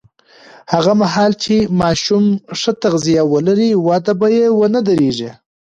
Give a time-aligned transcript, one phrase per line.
[0.73, 2.25] هغه مهال چې ماشوم
[2.59, 5.31] ښه تغذیه ولري، وده به یې ونه درېږي.